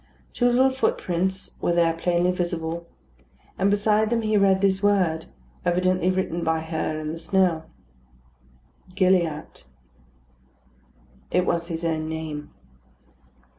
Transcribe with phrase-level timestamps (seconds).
[0.33, 2.87] Two little footprints were there plainly visible;
[3.59, 5.27] and beside them he read this word,
[5.63, 7.65] evidently written by her in the snow
[8.95, 9.65] "GILLIATT."
[11.29, 12.49] It was his own name.